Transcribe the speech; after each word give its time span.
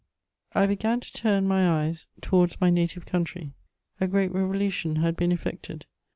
I 0.55 0.65
BEGAN 0.65 1.01
to 1.01 1.13
turn 1.13 1.47
my 1.47 1.83
eyes 1.85 2.07
towards 2.23 2.59
my 2.59 2.71
native 2.71 3.05
coimtiy. 3.05 3.51
A 3.99 4.07
great 4.07 4.31
revolution 4.31 4.95
had 4.95 5.15
been 5.15 5.31
effected. 5.31 5.85